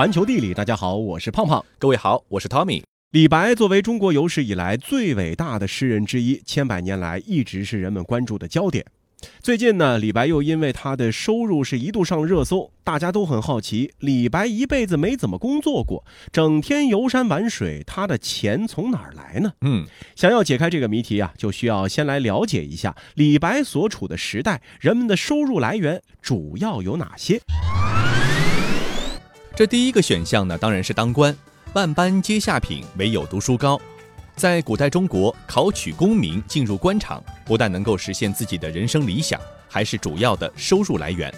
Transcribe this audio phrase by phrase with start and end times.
[0.00, 1.62] 环球地理，大家好，我是胖胖。
[1.78, 2.82] 各位好，我是 Tommy。
[3.10, 8.82] 李白作为中国有史以来最伟大的诗人之一，千百年来一直是人们关注的焦点。
[9.42, 19.52] 最近呢，李白又因为他的收入是一度上热搜，大家都很好奇，李白一辈子没怎么工作过，整天游山玩水，他的钱从哪儿来呢？
[19.60, 19.86] 嗯，
[20.16, 27.38] 想要解开这个谜题啊，就需要先来了解一下李白所处的时代，人们的收入来源主要有哪些。
[29.60, 31.36] 这第一个选项呢，当然是当官，
[31.74, 33.78] 万般皆下品，唯有读书高。
[34.34, 39.38] 在古代中国，考取功名进入官场，不但能够实现自己的人生理想，
[39.68, 41.30] 还是主要的收入来源。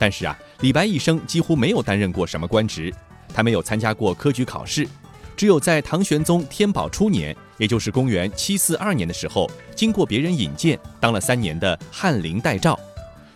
[0.00, 2.92] 但是啊，李白一生几乎没有担任过什么官职，
[3.32, 4.88] 他没有参加过科举考试，
[5.36, 12.76] 只有在唐玄宗天宝初年，也就是公元七四二年的时候，经过别人引荐，当了三年的翰林待诏。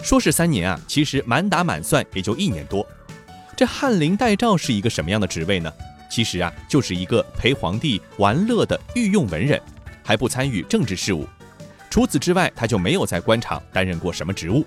[0.02, 2.84] 说是三年啊，其实满打满算也就一年多。
[3.56, 5.72] 这翰林待诏是一个什么样的职位呢？
[6.10, 9.60] 其实啊，就是一个陪皇帝玩乐的御用文人，
[10.02, 11.26] 还不参与政治事务。
[11.90, 14.64] 除此之外，他就没有在官场担任过什么职务。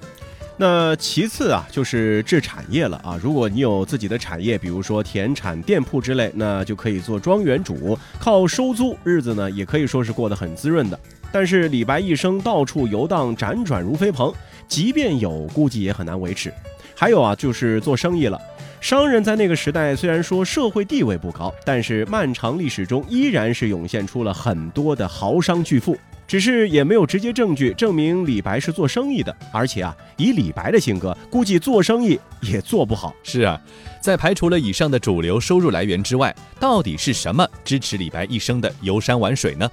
[0.59, 3.19] 那其次啊，就是治产业了啊。
[3.21, 10.99] 如果你有自己的产业，比如说田产、店铺之类，那就可以做庄园主，靠收租，日子呢也可以说是过得很滋润的。
[11.31, 14.33] 但是李白一生到处游荡，辗转如飞蓬，
[14.67, 16.52] 即便有，估计也很难维持。
[16.95, 18.41] 还有啊，就是做生意了。
[18.88, 29.35] 商人在那个时代虽然说社会地位不高，但是漫长历史中依然是涌现出了很多的豪商巨富，只是也没有直接证据证明李白是做生意的。
[29.52, 33.13] 而且啊，以李白的性格，估计做生意也做不好。
[33.23, 33.61] 是啊，
[34.02, 39.69] 在排除了以上的主流收入来源之外，到底是什么支持李白一生的游山玩水呢？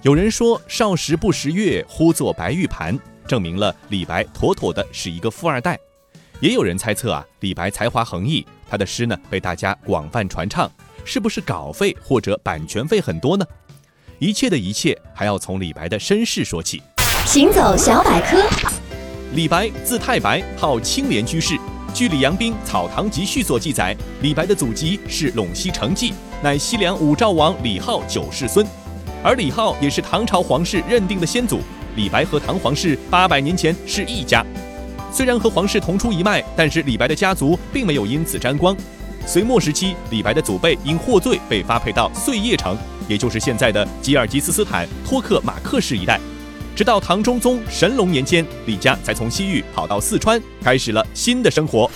[0.00, 5.78] 有人说少时不识月，呼作白玉盘，证明了李白妥妥的是一个富二代。
[6.40, 10.70] 也有人猜测啊，李白才华横溢，他的诗呢被大家广泛传唱，
[11.04, 13.44] 是不是稿费或者版权费很多呢？
[14.18, 16.82] 一切的一切还要从李白的身世说起。
[17.26, 18.42] 行走小百科，
[19.34, 21.58] 李白字太白，号青莲居士。
[21.92, 28.66] 据《李阳冰草堂集序》所记载，李白的祖籍是陇西成纪，乃西凉武昭王李浩九世孙，
[29.22, 31.60] 而李浩也是唐朝皇室认定的先祖。
[31.96, 34.42] 李白和唐皇室八百年前是一家。
[35.12, 38.76] 虽然和皇室同出一脉，但是李白的家族并没有因此沾光。
[39.26, 42.76] 隋末时期，李白的祖辈因获罪被发配到碎叶城，
[43.08, 46.18] 也就是现在的吉尔吉斯斯坦托克马克市一带。
[46.74, 51.90] 直到唐中宗神龙年间，李家才从西域跑到四川，开始了新的生活。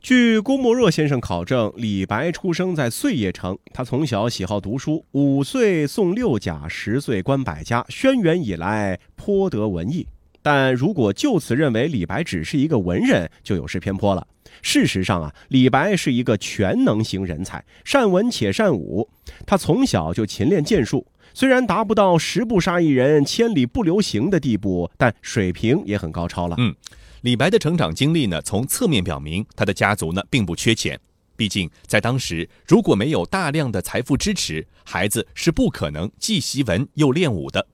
[0.00, 10.06] 据郭沫若先生考证，李白出生在碎叶城，他从小喜好读书，五岁诵六甲，十岁观百家，轩辕以来颇得文艺。
[10.42, 14.26] 但如果就此认为李白只是一个文人，就有失偏颇了。
[14.62, 19.08] 事实上啊，李白是一个全能型人才，善文且善武。
[19.46, 26.56] 他从小就勤练剑术，虽然达不到十步杀一人，千里不留行的地步，但水平也很高超了。
[26.58, 26.74] 嗯，
[27.20, 30.98] 李白的成长经历呢，从侧面表明他的家族呢并不缺钱。
[31.36, 37.64] 毕竟在当时，如果没有大量的财富支持，孩子是不可能既习文又练武的。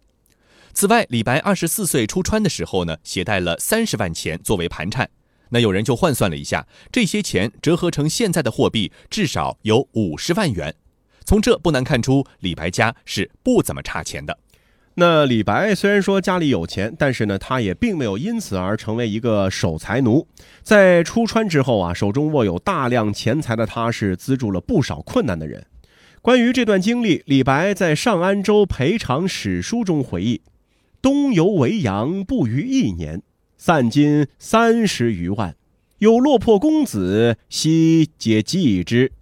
[0.74, 5.08] 此外，李白二十四岁出川的时候呢，携带了三十万钱作为盘缠。
[5.50, 10.74] 那有人就换算了一下，这些钱折合成现在的货币，至少有五十万元。
[11.24, 14.36] 从这不难看出，李白家是不怎么差钱的。
[14.96, 20.26] 那李白虽然说家里有钱，但是呢，他也并没有因此而成为一个守财奴。
[20.62, 25.64] 在出川之后啊，手中握有大量钱财的他，是资助了不少困难的人。
[26.20, 30.42] 关于这段经历，李白在《上安州赔偿史书》中回忆。
[31.04, 33.20] 东游为阳不逾一年，
[33.58, 35.54] 散金三十余万，
[35.98, 39.12] 有落魄公子，悉皆寄之。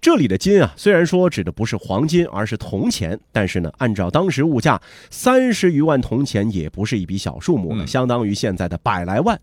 [0.00, 4.80] 这里的金啊，虽然说指的不是黄金，而是铜钱，但是呢，按照当时物价，
[5.10, 9.40] 三十余万铜钱也不是一笔小数目了，相当于现在的百来万。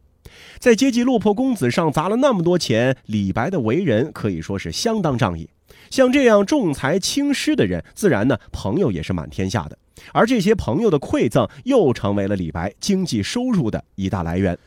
[0.58, 5.50] 在接济落魄公子上砸了那么多钱，李白的为人可以说是相当仗义。
[5.90, 9.78] 像这样重财轻诗的人，自然呢，朋友也是满天下的。
[10.12, 14.58] 而这些朋友的馈赠，又成为了李白经济收入的一大来源。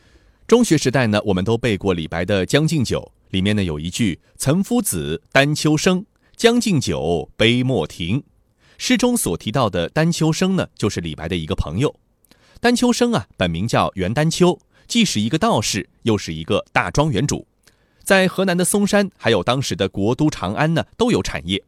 [0.47, 6.05] 中学时代呢，我们都背过李白的《将进酒》，里面呢有一句“岑夫子，丹丘生，
[6.35, 8.23] 将进酒，杯莫停”。
[8.79, 11.93] 诗中所提到的丹丘生呢，就是李白的一个朋友。
[12.59, 14.57] 丹丘生啊，本名叫袁丹丘，
[14.87, 17.45] 既是一个道士，又是一个大庄园主，
[18.09, 21.61] 在河南的嵩山，还有当时的国都长安呢，都有产业。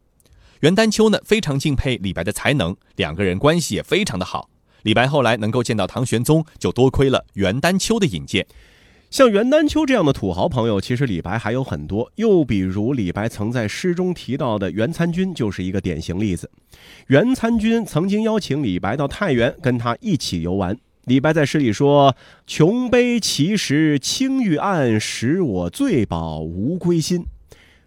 [0.62, 4.50] 袁丹丘呢非常敬佩李白的才能，两个人关系也非常的好。
[4.82, 8.48] 李白后来能够见到唐玄宗，就多亏了袁丹丘的引荐。
[9.12, 12.12] 像袁丹丘这样的土豪朋友，其实李白还有很多。
[12.16, 16.50] 又比如李白曾在诗中提到的袁参军，就是一个典型例子。
[17.06, 20.76] 袁参军曾经邀请李白到太原跟他一起游玩。
[21.12, 22.16] 李白在诗里说
[22.48, 27.26] ：“琼杯其实青玉案，使我醉饱无归心。”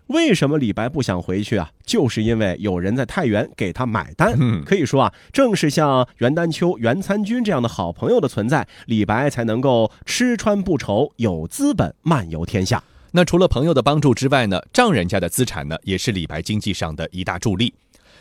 [0.09, 1.71] 为什么李白不想回去啊？
[1.87, 4.39] 就是因为有人在太原给他买单。
[4.67, 12.85] 可以说啊，正是像袁丹丘、袁参军这样的好朋友的存在，李白才能够吃穿不愁，有资本漫游天下。
[13.13, 17.73] 那除了朋友的帮助之外呢，丈人家的资产呢，也是李白经济上的一大助力。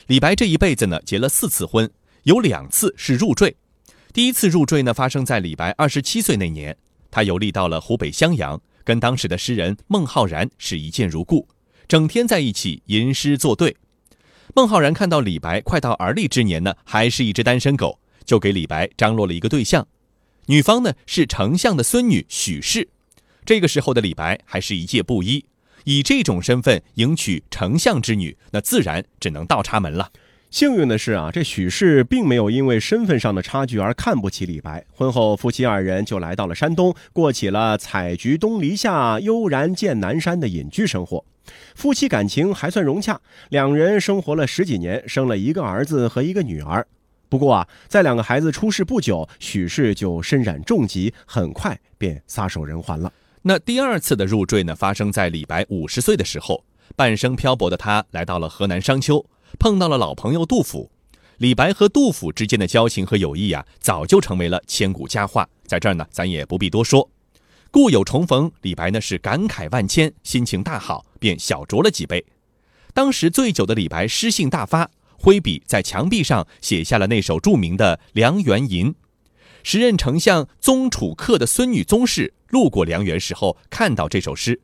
[0.08, 1.92] 李白这一辈子呢，结了四次婚，
[2.24, 3.54] 有两次是入赘。
[4.14, 6.78] 第一次入赘呢，发生在李白二十七岁那年，
[7.10, 11.48] 他游历到了湖北襄阳，跟当时的诗人孟浩然是一见如故。
[11.88, 13.76] 整天在一起吟诗作对，
[14.54, 19.88] 孟浩然看到李白快到而立之年呢，还是一只单身狗，就给李白张罗了一个对象。
[20.46, 22.88] 女方呢是丞相的孙女许氏。
[23.44, 25.44] 这个时候的李白还是一介布衣，
[25.86, 30.12] 以这种身份迎娶丞相之女，那自然只能倒插门了。
[30.54, 34.86] 幸运的是啊，这许氏并没有因为身份上的差距而看不起李白。
[34.96, 41.26] 婚后，夫妻二人就来到了山东，过起了“采菊东篱下，悠然见南山”的隐居生活。
[41.74, 43.20] 夫妻感情还算融洽，
[43.50, 46.86] 两人生活了十几年，生了一个儿子和一个女儿。
[47.30, 53.12] 不过啊，在两个孩子出世不久，许氏就身染重疾，很快便撒手人寰了。
[53.42, 56.64] 那第二次的入赘呢，发生在李白五十岁的时候，
[56.96, 59.26] 半生漂泊的他来到了河南商丘。
[59.60, 60.92] 碰到了老朋友杜甫，
[61.38, 65.48] 李白和杜甫之间的交情和友谊啊，早就成为了千古佳话。
[65.66, 67.10] 在这儿呢，咱也不必多说。
[67.72, 72.24] 故友重逢，李白呢是感慨万千，心情大好，便小酌了几杯。
[72.94, 78.92] 当时醉酒的李白诗兴大发，挥笔在墙壁上写下了那首著名的《梁园吟》。
[79.64, 84.62] 时任丞相宗楚客的孙女宗氏路过梁园时候，看到这首诗，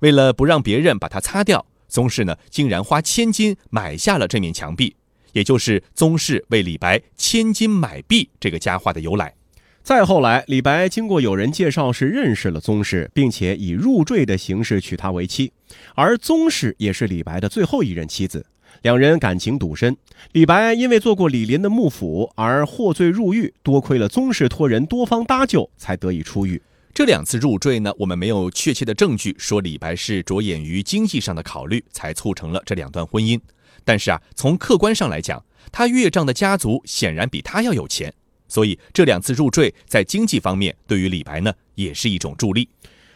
[0.00, 1.66] 为了不让别人把它擦掉。
[1.92, 4.96] 宗室呢，竟然花千金买下了这面墙壁，
[5.32, 9.34] 也就是宗室为李白千金买壁这个佳话的由来。
[9.82, 15.52] 再后来，李白经过有人介绍，是认识了宗室，并且以入赘的形式娶她为妻，
[15.94, 18.46] 而宗室也是李白的最后一任妻子，
[18.80, 19.94] 两人感情笃深。
[20.32, 26.62] 李白因为做过李林的幕府而获罪入狱，多亏了宗室托人多方搭救，才得以出狱。
[26.94, 33.40] 这两次入赘呢，我们没有确切的证据说李白是着眼于经济上的考虑才促成了这两段婚姻。
[33.82, 35.42] 但是啊，从客观上来讲，
[35.72, 38.12] 他岳丈的家族显然比他要有钱，
[38.46, 42.68] 所以这两次入赘在经济方面对于李白呢也是一种助力。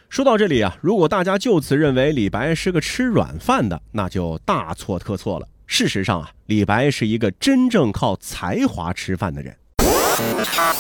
[0.09, 5.47] 说到这里啊，如果大家就此认为李白是个吃软饭的，那就大错特错了。
[5.67, 9.55] 事实上啊，李白是一个真正靠才华吃饭的人。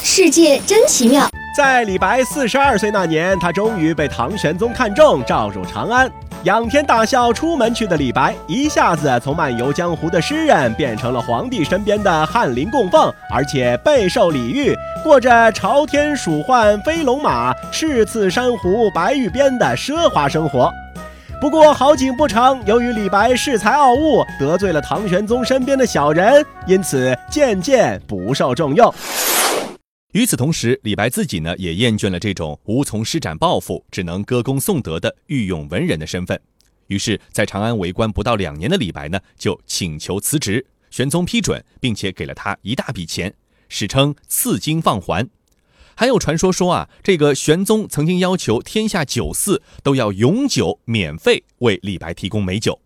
[0.03, 1.29] 世界真奇妙。
[1.57, 6.11] 在李白四十二岁那年，他终于被唐玄宗看中，召入长安。
[6.45, 20.71] 仰天大笑出门去的李白，一下子从漫游江湖的诗人，变成了皇帝身边的翰林供奉，而且备受礼遇，过着朝天鼠换飞龙马，赤刺珊瑚白玉鞭的奢华生活。
[21.39, 28.93] 不过好景不长，由于李白恃才傲物，得罪了唐玄宗身边的小人，因此渐渐不受重用。
[30.13, 36.41] 与此同时，李白自己呢也厌倦了这种无从施展抱负、只能歌功颂德的御用文人的身份。
[36.87, 43.33] 于是，在长安为官不到两年的李白呢，就请求辞职，玄宗批准，并且给了他一大笔钱，
[43.69, 45.29] 史称赐金放还。
[45.97, 52.79] 还有传说说啊，这个玄宗曾经要求天下酒肆都要永久免费为李白提供美酒。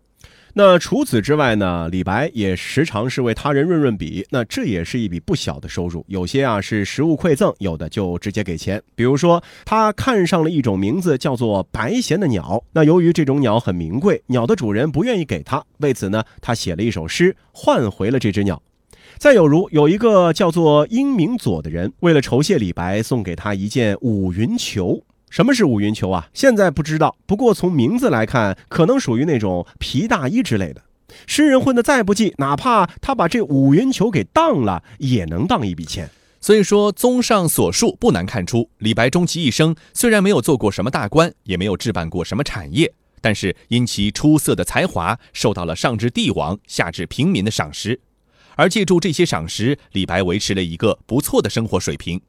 [0.53, 1.87] 那除此之外呢？
[1.89, 6.05] 李白也时常是为他人润润笔，那这也是一笔不小的收入。
[6.09, 8.81] 有些啊是实物馈赠，有的就直接给钱。
[8.93, 18.61] 比如说，他看上了一种名字叫做白衔的鸟，那由于这种鸟很名贵，鸟的主人不愿意给他，为此呢，他写了一首诗换回了这只鸟。
[19.21, 25.03] 再有如有一个叫做英明佐的人，为了酬谢李白，送给他一件五云裘。
[25.29, 26.27] 什么是五云裘啊？
[26.33, 30.81] 现在不知道，不过从名字来看，可能属于那种皮大衣之类的。
[31.27, 36.09] 诗人混得再不济，哪怕他把这五云裘给当了，也能当一笔钱。
[36.39, 47.99] 所以说，综上所述，不难看出，李白终其一生虽然没有做过什么大官，也没有置办过什么产业，但是因其出色的才华，受到了上至帝王、下至平民的赏识。
[48.61, 52.21] 而借助这些赏识，李白维持了一个不错的生活水平。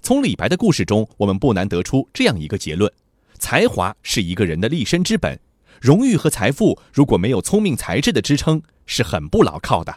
[0.00, 2.92] 从李白的故事中，我们不难得出这样一个结论：
[3.38, 5.38] 才华是一个人的立身之本，
[5.80, 9.96] 荣誉和财富如果没有聪明才智的支撑，是很不牢靠的。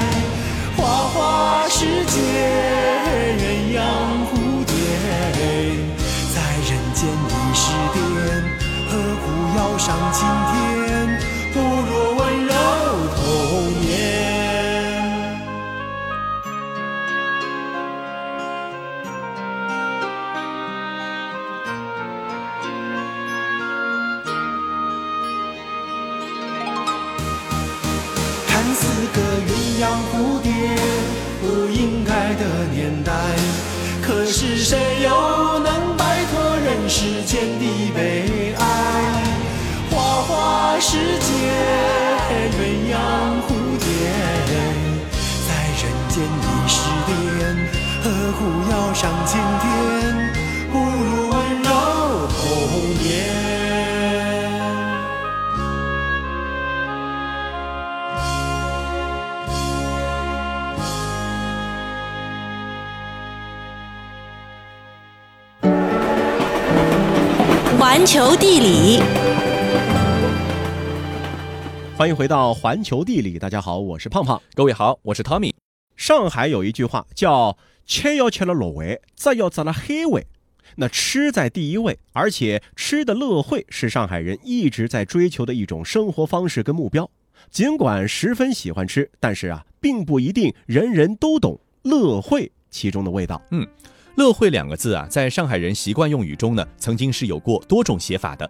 [48.31, 50.31] 何苦要上青天？
[50.71, 51.69] 不如温柔
[52.29, 53.29] 童年。
[67.77, 69.01] 环球地理，
[71.97, 74.41] 欢迎回到环球地理，大家好，我是胖胖。
[74.55, 75.51] 各位好，我是 Tommy。
[75.97, 80.27] 上海有一句话叫“吃要吃了落位，再要择了黑位”，
[80.77, 87.09] 那吃在第一位，而且吃的乐会是上海人一直在追求的一种生活方式跟目标。
[87.49, 93.41] 尽管十分喜欢吃，但是啊，并不一定人人都懂乐会其中的味道。
[93.51, 93.67] 嗯
[94.15, 98.49] 乐会两个字啊，在上海人习惯用语中呢，曾经是有过多种写法的。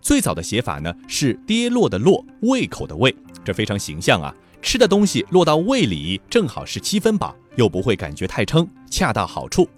[0.00, 4.34] 最早的写法呢是跌落的落，胃口的胃，这非常形象啊。
[4.60, 9.68] 吃的东西落到胃里，正好是七分饱，又不会感觉太撑，恰到好处。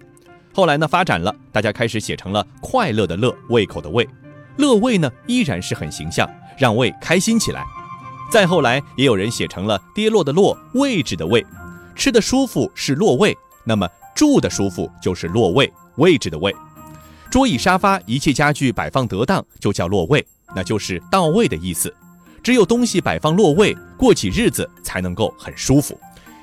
[0.53, 4.09] 后来呢发展了，大家开始写成了快乐的乐，胃口的胃。
[4.57, 7.65] 乐胃呢依然是很形象，让胃开心起来。
[8.31, 11.45] 再后来也有人写成了跌落的落，位置的位。
[11.95, 16.55] 吃的舒服是落位，那么住的舒服就是落位，位置的位。
[17.31, 21.95] 桌椅沙发一切家具摆放得当就叫落位，那就是到位的意思。
[22.43, 25.99] 只有东西摆放落位，过起日子才能够很舒服。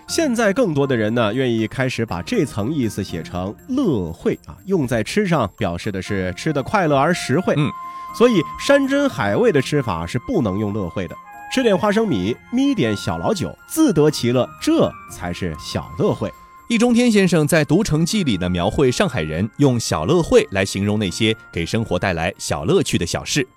[0.07, 7.53] 现在更多的人呢，愿意开始把这层意思写成乐会啊，用在吃上，表示的是吃的快乐而实惠。
[7.57, 7.69] 嗯，
[8.17, 11.15] 所以山珍海味的吃法是不能用乐会的。
[11.53, 16.31] 吃点花生米，眯点小老酒，自得其乐，这才是小乐会。
[16.69, 23.47] 易中天先生在《读城记》里呢，描绘上海人用“小乐会”来形容那些给生活带来小乐趣的小事。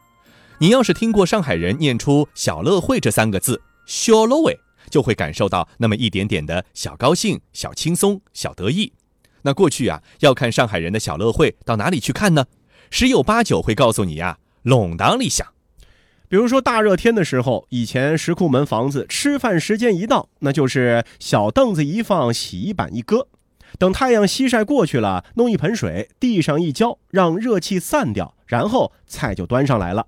[0.63, 8.93] 你要是听过上海人念出“小乐会”这三个字，小乐会，就会感受到那么一点点的小高兴、小轻松、小得意。
[9.41, 12.45] 那过去啊，要看上海人的小乐会，到哪里去看呢？
[12.91, 15.47] 十有八九会告诉你呀，弄堂里想。
[16.29, 23.29] 比如说大热天的时候，以前石库门房子吃饭时间一到，那就是小凳子一放，洗衣板一搁，
[23.79, 30.07] 等太阳西晒过去了，弄一盆水地上一浇，让热气散掉，然后菜就端上来了。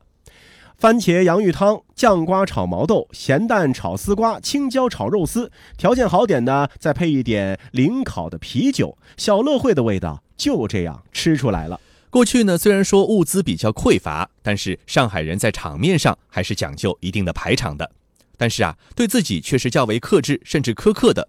[0.82, 11.80] 番茄洋芋汤、酱瓜炒毛豆、咸蛋炒丝瓜、青椒炒肉丝，条件好点的再配一点临烤的啤酒，小乐会的味道就这样吃出来了。
[12.10, 17.88] 过去呢，虽然说物资比较匮乏，但是上海人在场面上还是讲究一定的排场的。
[18.36, 21.28] 但是啊，对自己却是较为克制，甚至苛刻的。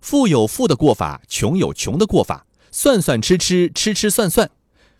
[0.00, 4.50] 富有富的过法，穷有穷的过法，算算吃吃吃吃算算，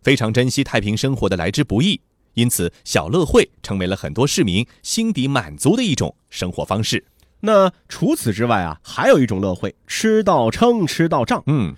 [0.02, 2.02] 非常珍惜太平生活的来之不易。
[2.36, 7.02] 因此，小乐会成为了很多市民心底满足的一种生活方式。
[7.40, 11.42] 那除此之外啊，还有一种乐会，吃到撑，吃到胀。
[11.46, 11.74] 嗯。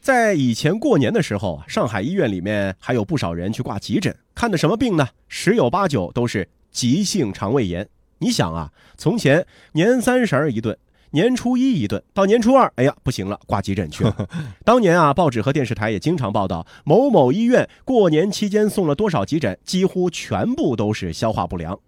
[0.00, 5.08] 在以前过年的时候啊，上海医院里面还有不少人去挂急诊，看的什么病呢？
[5.28, 7.88] 十有八九都是急性肠胃炎。
[8.18, 10.76] 你想啊，从前年三十儿一顿，
[11.12, 14.28] 年初一一顿，到年初二，哎呀，不行了，挂急诊去了。
[14.64, 21.78] 当年啊，报纸和电视台也经常报道某某医院过年期间送了多少急诊，几乎全部都是消化不良。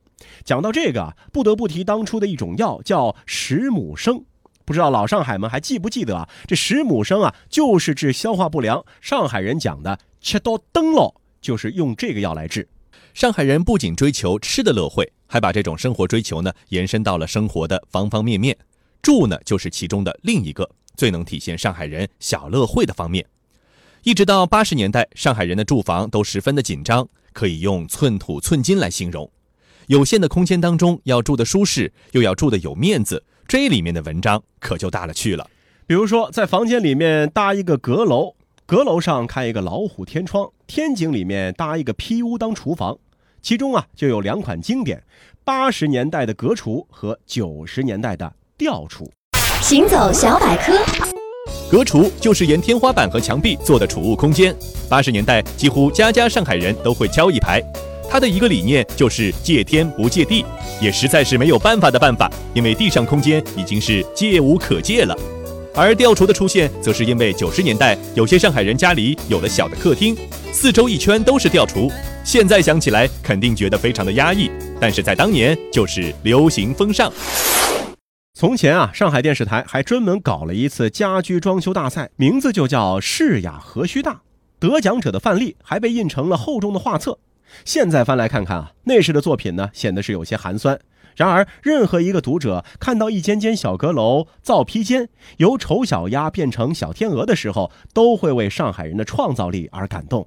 [0.45, 4.23] 讲到这个，不得不提当初的一种药，叫石母生。
[4.66, 6.28] 不知道老上海们还记不记得啊？
[6.47, 8.85] 这十母生啊，就是治消化不良。
[9.00, 12.69] 上海人讲的“吃到灯笼”，就是用这个药来治。
[13.14, 18.57] 上海人不仅追求吃的乐会，还把这种生活追求呢延伸到了生活的方方面面。
[19.05, 23.27] 住呢，就是其中的另一个最能体现上海人小乐会的方面。
[24.03, 29.31] 一直到八十年代，上海人的住房都十分的紧张，可以用寸土寸金来形容。
[29.88, 33.23] 有限的空间当中，要住的舒适，又要住的有面子。
[33.47, 35.51] 这里面的文章可就大了去了，
[35.87, 42.97] 比如说在房间里面搭一个阁楼，阁楼上开一个老虎天窗，天井里面搭一个披屋当厨房，
[43.43, 45.05] 其中啊就有两款经典：
[45.45, 49.11] 八十年代的阁厨和九十年代的吊厨。
[49.62, 50.79] 行走小百科，
[51.69, 54.55] 隔厨就是沿天花板和墙壁做的储物空间，
[54.88, 57.61] 八十年代几乎家家上海人都会敲一排。
[58.09, 60.45] 它的一个理念就是借天不借地，
[60.81, 65.17] 也实在是没有办法的办法，因为地上空间已经是借无可借了。
[65.75, 70.17] 而吊厨的出现，则是因为九十年代有些上海人家里有了小的客厅，
[70.53, 71.90] 四周一圈都是吊厨。
[72.23, 74.49] 现在想起来肯定觉得非常的压抑，
[74.81, 77.12] 但是在当年就是流行风尚。
[78.37, 84.23] 从前啊，上海电视台还专门搞了一次家居装修大赛，名字就叫“世雅何须大”，
[84.59, 87.16] 得奖者的范例还被印成了厚重的画册。
[87.64, 90.77] 现在翻来看看啊，那时的作品呢，显得是有些寒酸。
[91.14, 100.27] 然而，任何一个读者看到一间间小阁楼造披肩，由丑小鸭变成小天鹅的时候，都会为上海人的创造力而感动。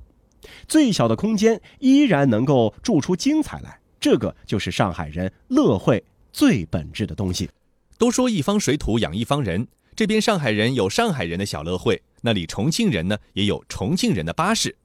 [0.65, 7.49] 最小的空间依然能够住出精彩来，这个就是上海人乐会最本质的东西。
[7.97, 14.75] 都说一方水土养一方人，这边上海人有上海人的小乐会，那里重庆人呢也有重庆人的巴士。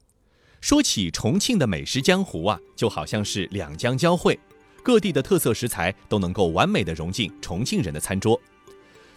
[0.61, 4.39] 说起重庆的美食江湖啊，就好像是两江交汇，
[4.81, 8.39] 各地的特色食材都能够完美的融进重庆人的餐桌。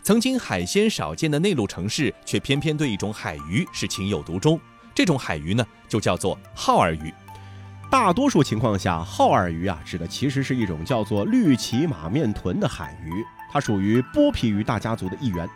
[0.02, 4.60] 曾经海鲜少见的内陆城市，却偏偏对一种海鱼是情有独钟。
[4.94, 7.12] 这种海鱼呢，就叫做耗儿鱼。
[7.90, 13.24] 大多数情况下，耗儿鱼啊，指的其实是一种叫做绿鳍马面豚的海鱼，
[13.56, 15.48] 它属于剥皮鱼大家族的一员。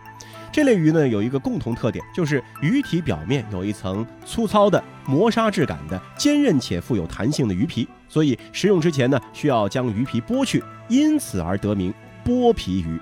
[0.50, 11.92] 这类鱼呢，有一个共同特点，就是鱼体表面有一层粗糙的磨砂质感的坚韧且富有弹性的鱼皮，所以食用之前呢，需要将鱼皮剥去，因此而得名
[12.24, 12.98] 剥皮鱼。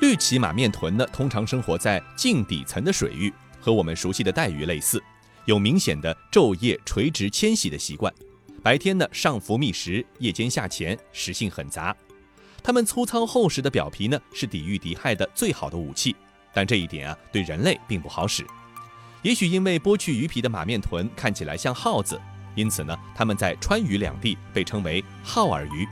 [0.00, 5.02] 绿鳍马面豚呢，通常生活在近底层的水域，和我们熟悉的带鱼类似，
[5.46, 8.14] 有明显的昼夜垂直迁徙的习惯。
[8.62, 11.92] 白天呢上浮觅食，夜间下潜，食性很杂。
[12.66, 16.16] 它们粗糙厚实的表皮呢，是抵御敌害的最好的武器。
[16.52, 18.44] 但这一点啊，对人类并不好使。
[19.22, 22.20] 也许因为剥去鱼皮的马面豚看起来像耗子，
[22.56, 25.86] 因此呢，他们在川渝两地被称为耗儿鱼。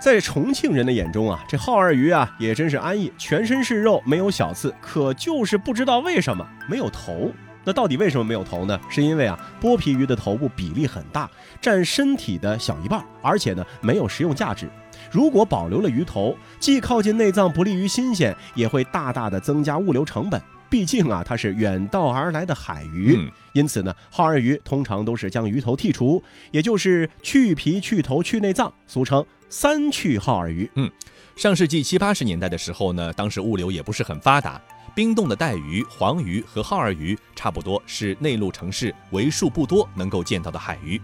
[0.00, 7.32] 在重庆人的眼中啊，这耗儿鱼啊也真是安逸，全身是肉，没有小刺，可就是不知道为什么没有头。
[7.66, 8.80] 那到底为什么没有头呢？
[8.88, 11.28] 是因为啊，剥皮鱼的头部比例很大，
[11.60, 14.70] 占身体的小一半，而且呢没有食用价值。
[15.10, 20.40] 如果保留了鱼头，既靠近内脏不利于新鲜，也会大大的增加物流成本。
[20.70, 30.70] 毕竟啊，它是远道而来的海鱼，嗯因此呢，耗儿鱼通常都是将鱼头剔除，也就是去皮、去头、去内脏，俗称三去耗儿鱼。
[30.76, 30.90] 嗯
[31.36, 34.60] 上世纪七八十年代的时候呢，当时物流也不是很发达，
[34.96, 40.98] 冰冻的带鱼、黄鱼和耗儿鱼差不多是内陆城市为数不多能够见到的海鱼。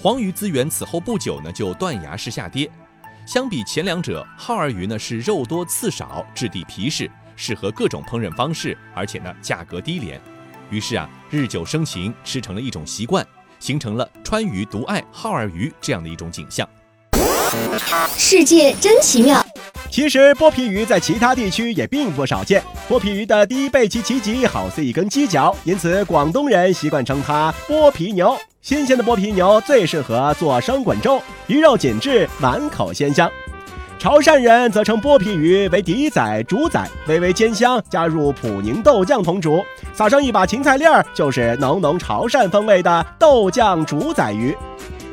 [0.00, 2.68] 黄鱼资源此后不久呢就断崖式下跌。
[3.24, 10.20] 相比前两者，耗儿鱼呢是肉多刺少，质地皮实，适合各种烹饪方式，而且呢价格低廉。
[10.68, 13.24] 于是啊，日久生情，吃成了一种习惯，
[13.60, 16.68] 形成了川渝独爱耗儿鱼这样的一种景象。
[18.16, 19.44] 世界真奇妙，
[19.90, 22.62] 其实剥皮鱼在其他地区也并不少见。
[22.88, 28.36] 剥皮鱼的第一背鳍鳍脊好似一根犄角，因此广东人习惯称它剥皮牛。
[28.62, 33.28] 新鲜的剥皮牛最适合做生滚粥，鱼肉紧致，满口鲜香。
[33.98, 39.60] 潮汕人则称剥皮鱼为底仔、主仔，微微煎香，加入普宁豆酱同煮，
[39.92, 44.56] 撒上一把芹菜粒儿，就是浓浓潮汕风味的豆酱主仔鱼。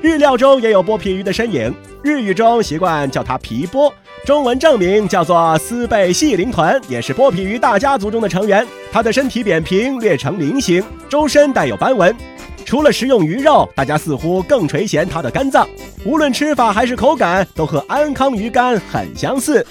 [0.08, 1.70] 日料中也有剥皮鱼的身影，
[2.02, 3.92] 日语中习惯叫它皮剥，
[4.26, 8.66] 中文正名叫做丝背细鳞豚，也是剥皮鱼大家族中的成员。
[8.90, 12.16] 它的身体扁平，略呈菱形，周身带有斑纹。
[12.64, 15.68] 除了食用鱼肉，大家似乎更垂涎它的肝脏。
[16.06, 19.68] 无论吃法还是口感，都和安康鱼肝很相似。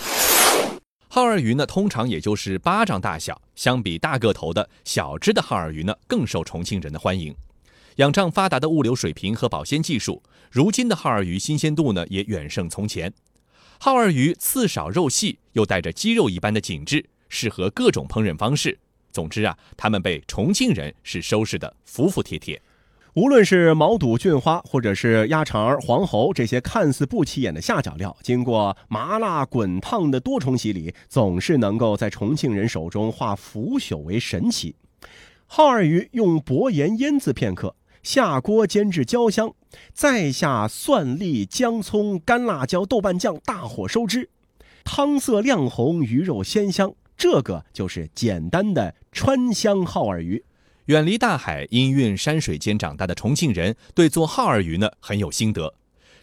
[1.08, 7.34] 耗儿鱼呢，通常也就是巴掌大小，相比大个头的小只的耗儿鱼呢，更受重庆人的欢迎。
[7.96, 13.10] 仰仗发达的物流水平和保鲜技术，如今的耗儿鱼新鲜度呢也远胜从前。
[13.78, 18.78] 耗儿鱼刺少肉细，又带着鸡肉一般的紧致，适合各种烹饪方式。
[19.10, 22.60] 总之啊，他们被重庆人是收拾的服服帖帖。
[23.14, 34.76] 无论是毛肚、菌花，或者是鸭肠、黄喉这些看似不起眼的下脚料，经过麻辣滚烫的多重洗礼，总是能够在重庆人手中化腐朽为神奇。
[35.46, 37.74] 耗儿鱼用薄盐腌制片刻，
[38.06, 39.52] 下锅煎至焦香，
[39.92, 44.30] 再下蒜粒、姜葱、干辣椒、豆瓣酱，大火收汁，
[44.84, 46.94] 汤色亮红，鱼肉鲜香。
[47.16, 50.44] 这个就是简单的川香耗儿鱼。
[50.84, 55.74] 远离大海、氤氲山水间长大的重庆人，对做耗儿鱼呢很有心得。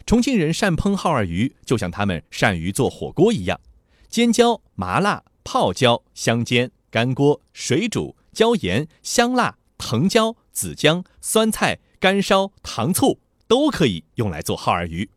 [0.06, 3.60] 重庆人善烹耗儿鱼，就像他们善于做火锅一样，
[4.08, 15.10] 尖椒、麻辣、泡椒、香煎、干锅、水煮、椒盐、香辣、藤椒、子姜、酸菜、干烧、糖醋，都可以用来做耗儿鱼。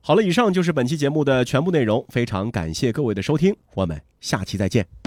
[0.00, 4.97] 好了，以上就是本期节目的全部内容，非常感谢各位的收听，我们下期再见。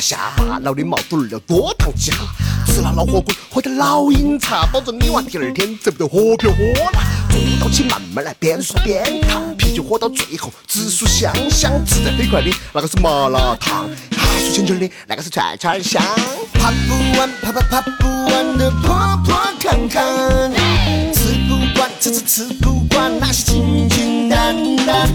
[0.00, 2.16] 下，大脑的毛肚儿要多烫几下，
[2.66, 7.04] 吃了老火锅喝点老饮茶，保证你娃第二天走不得活别活啦。
[7.30, 16.02] 猪刀起慢慢来，边说边烫，啤酒喝到最后只数香香，吃得飞快的那个是麻辣烫，还数清清的那个是串串香，
[16.52, 18.88] 爬不完，爬爬爬不完的坡
[19.24, 20.52] 坡坎坎，
[21.12, 24.54] 吃不惯，吃吃吃不惯那些清清淡
[24.86, 25.08] 淡。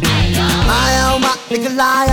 [0.68, 2.06] 麻要麻，那个辣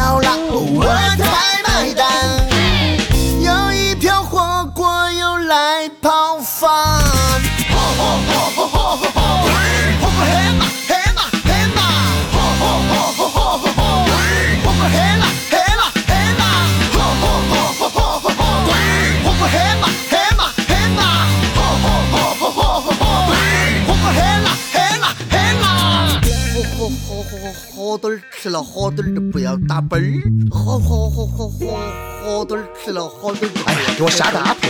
[27.87, 30.51] 火堆儿吃了火墩儿就不要打奔儿。
[30.51, 31.79] 火火火火火
[32.25, 34.66] 火墩儿吃了火墩儿哎呀，给我下大铺。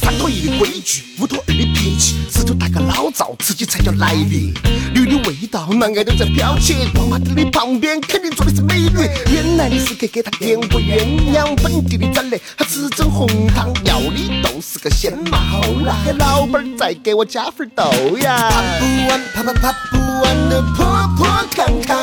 [0.00, 4.54] 三拖一的规矩，五拖二的脾气，四拖大个老赵，自己才叫来的。
[4.94, 9.08] 驴的味道，男爱都在飘起，光马店的旁边肯定坐的是美女。
[9.32, 17.90] 原来你是给给他点过鸳鸯，本地的崽嘞，他只整红汤，要的都是个鲜马后来给老板再给我加份豆
[18.22, 18.50] 芽。
[18.50, 21.98] 爬不完，爬爬爬不完的坡坡坎坎，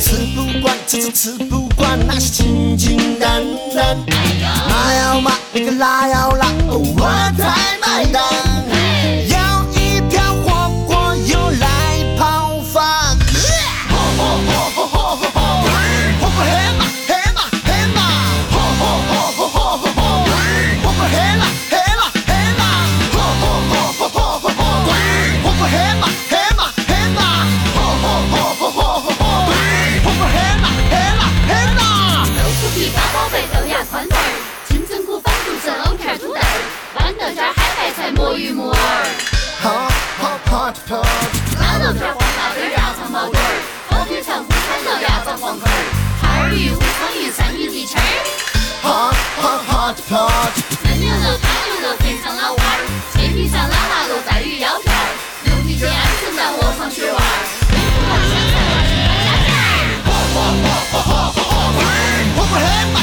[0.00, 3.42] 吃不惯，吃吃吃不惯，那是清清淡
[3.74, 3.96] 淡。
[4.68, 6.50] 妈要骂，那个辣要辣，
[6.96, 8.53] 我才买单。
[38.34, 38.76] 白菜、魔芋木耳
[39.62, 41.06] ，Hot hot hot hot
[41.60, 43.38] 老豆片、黄辣根、鸭肠毛肚儿，
[43.88, 45.72] 火腿肠、红烧肉、鸭掌黄根儿，
[46.50, 48.04] 鱼、武昌鱼、鳝鱼地签儿
[48.82, 50.50] ，hot hot hot hot
[50.82, 52.82] 焖牛肉、汤牛肉、肥肠老花儿，
[53.14, 54.98] 切皮肠、腊腊肉、带鱼腰片儿，
[55.44, 57.22] 牛皮筋、鹌鹑蛋、鹅肠雪娃儿，
[57.70, 59.62] 水煮蛋、香菜花、青椒片儿。
[60.04, 60.10] 火
[62.34, 62.58] 锅黑
[62.92, 62.96] 嘛